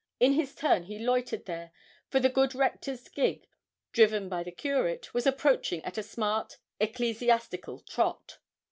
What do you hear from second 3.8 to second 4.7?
driven by the